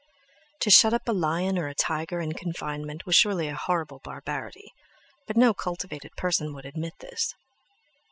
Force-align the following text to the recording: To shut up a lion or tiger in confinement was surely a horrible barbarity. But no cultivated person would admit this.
To 0.61 0.71
shut 0.71 0.95
up 0.95 1.07
a 1.07 1.11
lion 1.13 1.59
or 1.59 1.71
tiger 1.75 2.19
in 2.21 2.31
confinement 2.33 3.05
was 3.05 3.13
surely 3.15 3.47
a 3.47 3.55
horrible 3.55 3.99
barbarity. 4.03 4.73
But 5.27 5.37
no 5.37 5.53
cultivated 5.53 6.15
person 6.17 6.55
would 6.55 6.65
admit 6.65 6.93
this. 7.01 7.35